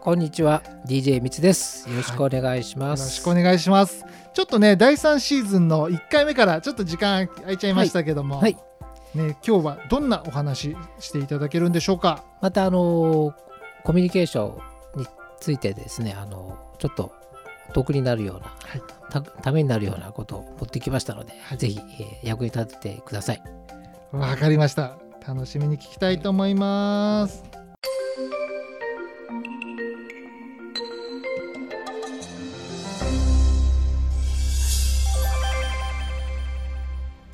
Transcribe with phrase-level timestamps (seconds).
[0.00, 1.88] こんにちは DJ みつです。
[1.90, 4.04] よろしくお願いします、ろしくお願いします。
[4.32, 8.56] ちょっとね第3シーズンの1回目からちょっと時間空いちゃいましたけども、はい。
[9.14, 12.24] ね、今日はどんなお話していただけるんでしょうか？
[12.40, 13.34] またあの
[13.84, 14.60] コミュニケーショ
[14.96, 15.06] ンに
[15.40, 17.12] ついてですねあのちょっと
[17.74, 18.82] 得になるような、はい。
[19.10, 21.58] たためになるようなことを持ってきましたので、はい。
[21.58, 21.80] ぜひ、
[22.22, 23.42] えー役に立ててください。
[24.12, 24.96] わかりました。
[25.26, 27.57] 楽しみに聞きたいと思います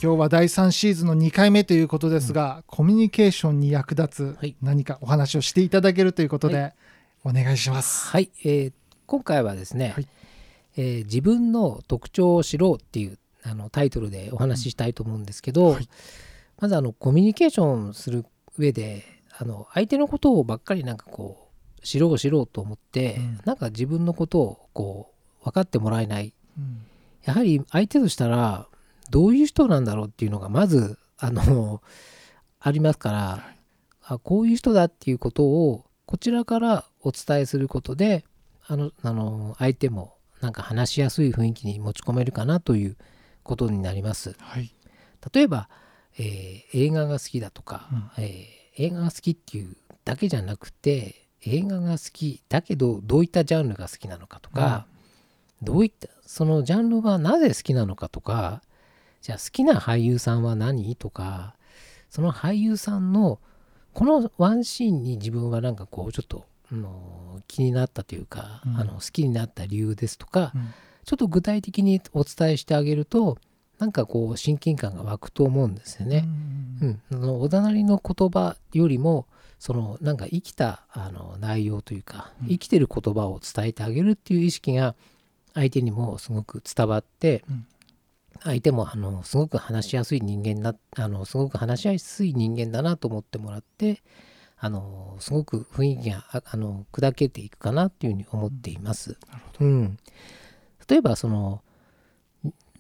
[0.05, 4.55] 今日は第3シーズンの2回目ということですが、コミュニケーションに役立つはい。
[4.61, 6.73] 何かお話をしていただけるということで、は
[7.25, 8.09] お願いします。
[8.09, 8.73] はい、えー
[9.07, 10.09] 今回はですね、はい。
[10.77, 15.89] えー自分の特徴を知ろうっていうあのタイトルでお話ししたいと思うんですけど、はい。
[16.61, 18.27] まずあのコミュニケーションする
[18.59, 19.05] 上で
[19.39, 23.41] あの相手のことをばっかりなんかこう知ろう知ろうと思って、うん。
[23.47, 26.35] なんか自分のことをこう分かってもらえない。
[26.59, 26.83] うん。
[27.25, 28.67] やはり相手としたら
[29.11, 31.83] どういう人なんだろうっていうのがまずあの
[32.61, 33.55] ありますから、
[34.03, 38.25] あこういう人だっていうことをこちらからお伝えすることで
[38.67, 42.97] あのあの相手もなんか話しやすい雰囲気に持ち込めるかなという
[43.43, 44.35] ことになります。
[44.39, 44.75] はい。
[45.33, 45.69] 例えば、
[46.19, 48.25] えー映画が好きだとか、うん。
[48.25, 54.87] えー映画が好きっていうだけじゃなくて映画が好きだけどどういったジャンルが好きなのかとか、
[55.63, 58.63] どういったそのジャンルはなぜ好きなのかとか
[59.25, 60.97] じゃあ好きな俳優さんは何？
[60.97, 61.55] とか
[62.11, 63.39] その俳優さんの
[63.95, 68.77] このワンシーンに自分はなんかこうちょっと、あの気になったというか、うん。
[68.77, 70.75] あの好きになった理由ですとか、うん。
[71.07, 73.39] ちょっと具体的にお伝えしてあげると
[73.79, 76.29] なんかこう親近感が湧くと思うんですよね。
[76.83, 79.27] うん、あのおざなりの言葉よりも
[79.59, 82.49] そのなんか生きたあの内容というか、うん。
[82.49, 84.95] 生きてる言葉を伝えてあげるっていう意識が
[85.55, 87.67] 相手にもすごく伝わって、うん
[88.43, 94.03] 相手もあのすごく話しやすい人間だあのすごく話しやすい人間だなと思ってもらって
[94.59, 99.17] あのすごく雰囲気がああの砕けていくかなっていうふうに思っています。
[99.31, 99.99] なるうん、
[100.89, 101.63] 例えばその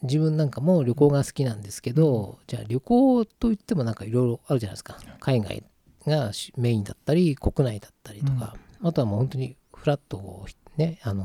[0.02, 4.98] 自分なんかも旅行が好きなんですけど、じゃあ旅行といってもなんかいろいろあるじゃないですか。
[5.20, 5.64] 海外
[6.06, 11.24] がしメインだったり国内だったりとか、あとはもう本当にフラットをねあの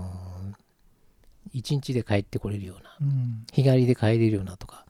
[1.53, 3.45] 1日で帰ってこれるようなうん。
[3.51, 4.85] 日帰りで帰れるようなとか。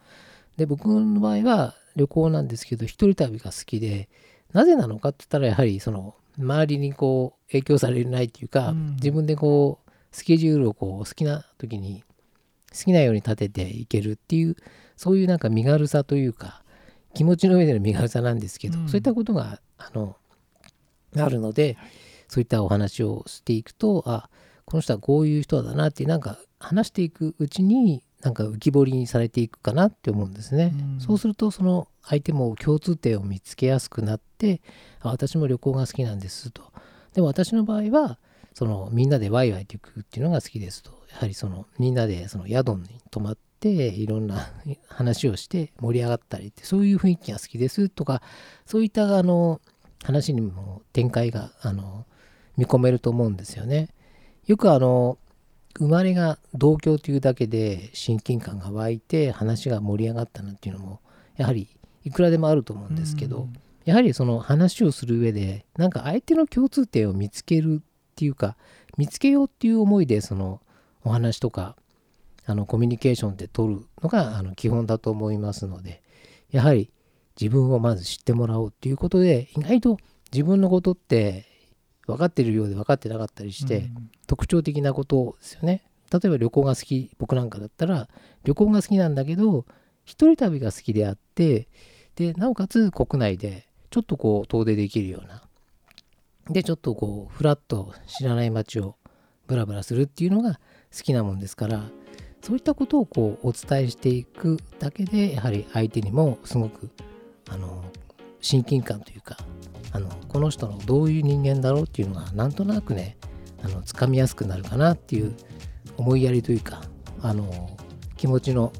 [0.57, 4.09] で僕の場合は旅行なんですけど一人旅が好きで
[4.51, 8.95] なぜなのかって言ったらやはりその周りにこう影響されないっていうか、うん。
[8.95, 12.03] 自分でこうスケジュールをこう好きな時に
[12.71, 14.55] 好きなように立てていけるっていう
[14.95, 16.63] そういうなんか身軽さというか
[17.13, 18.87] 気持ちの上での身軽さなんですけど、うん。
[18.87, 20.15] そういったことがあの
[21.17, 21.77] あるので、
[22.27, 24.29] そういったお話をしていくとあ
[24.65, 30.73] この人はこういう人だなってなんか話していくうちになんか浮き彫りにされていくかなって思うんですね。
[30.73, 34.61] うんそうするとその相手も共通点を見つけやすくなって
[34.99, 36.63] あ私も旅行が好きなんですと。
[37.13, 38.19] でも私の場合は
[38.53, 40.91] そのみんなでワイワイと行くっていうのが好きですと。
[41.11, 44.51] やはりそのみんなでその宿に泊まっていろんな
[44.89, 48.21] 話をして盛り上がったりってそういう雰囲気が好きですとか
[48.65, 49.61] そういったあの
[50.03, 52.05] 話にも展開があの
[52.57, 53.89] 見込めると思うんですよね。
[54.45, 55.17] よくあの
[55.77, 60.99] 生まれが同居というだけで親近感が湧いて話が盛り上がったなんていうのも
[61.37, 61.69] やはり
[62.03, 63.47] いくらでもあると思うんですけど、
[63.85, 68.57] やはりその話をする上でなんか相手の共通点を見つけるっていうか
[68.97, 70.61] 見つけようっていう思いでその
[71.03, 71.75] お話とか
[72.45, 76.01] あのコミュニケーションって取るのがあの基本だと思いますので
[76.51, 76.91] やはり
[77.39, 79.97] 自分をまず知ってもらおうっていうことで意外と
[80.31, 81.45] 自分のことって
[82.13, 85.81] 分かってるようで分かってなかったりして、うん特徴的なことですよね。
[86.11, 88.07] 例えば旅行が好き僕なんかだったら
[88.43, 89.65] 旅行が好きなんだけど
[90.05, 91.67] 一人旅が好きであって
[92.15, 95.43] でなおかつ国内でちょっとこう遠出できるような
[96.49, 98.97] でちょっとこうフラッと知らない街を
[99.47, 100.59] ブラブラするっていうのが
[100.95, 101.83] 好きなもんですから
[102.41, 106.89] そういったことをこうお伝えしていくだけでやはり相手にもすごく
[107.49, 107.83] あの
[108.41, 109.37] 親近感というか
[110.39, 113.17] この人のどういう人間だろうっていうのがなんとなくね
[113.61, 115.35] あの掴みやすくなるかなっていう
[115.97, 116.81] 思いやりというか
[117.21, 117.77] あの
[118.15, 118.71] 気持ちの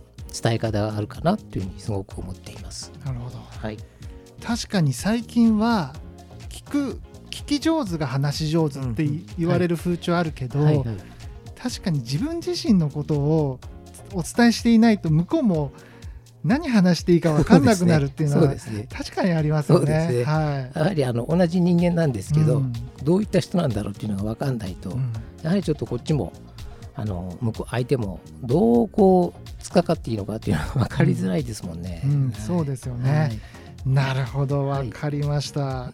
[0.41, 2.93] 伝え方があるかなっていうふうにすごく思っています。
[3.03, 3.39] なるほど。
[3.39, 3.77] はい、
[4.41, 5.93] 確かに最近は
[6.47, 9.05] 聞く聞き上手が話し上手って
[9.37, 10.85] 言われる風潮あるけど、
[11.61, 13.59] 確かに自分自身のことを
[14.13, 15.73] お伝えしていないと向こうも
[16.43, 18.55] 何話していいか分かんなくなるっていうのは
[18.89, 20.07] 確かにありますよね。
[20.07, 20.23] ね。
[20.23, 20.77] はい。
[20.77, 22.73] やはりあの同じ人間なんですけど、うん。
[23.03, 25.13] どういった人なんだろうっていうのが分かんないと、うん。
[25.43, 26.31] やはりちょっとこっちも
[26.95, 32.01] あの向こう相手もどうこうつかかっていいのかっていうのが分かりづらいですもんね。
[32.05, 32.29] うん。
[32.31, 33.11] はいそうですよね。
[33.11, 33.39] はい。
[33.85, 34.67] なるほど。
[34.67, 34.87] はい。
[34.87, 35.93] 分かりました。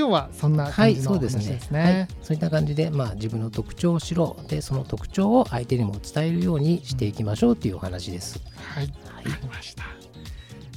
[0.00, 1.78] 今日はそんなはい、感じのお話そうですですね。
[1.78, 8.40] はいね。、そういった感じで、まあ、自分の特徴を知ろうでその特徴を相手にも伝えるようにしていきましょうというお話です。
[8.56, 9.84] はいはいわかりました。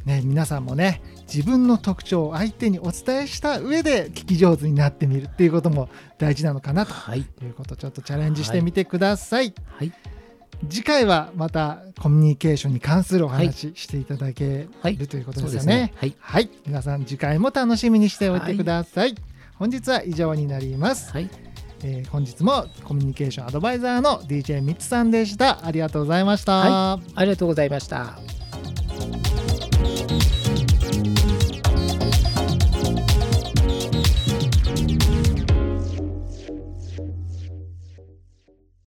[0.03, 1.01] ね、皆さんもね
[1.33, 5.87] 自分の特徴を相手にお伝えした上で聞き上手になってみるっていうことも
[6.17, 9.53] 大事なのかなとはい、いうことをちょっとチャレンジしてみてください。
[9.65, 9.93] はい、
[10.69, 15.93] 次回はまたコミュニケーションに関するお話していただけはいるということですよね。
[15.95, 19.15] はい、はい、皆さん次回も楽しみにしておいてください。
[19.55, 21.29] 本日は以上になります、はい、
[21.83, 25.65] えー本日もコミュニケーションアドバイザーの DJ ミツさんでした。
[25.65, 26.53] ありがとうございました。
[26.53, 28.42] はありがとうございました。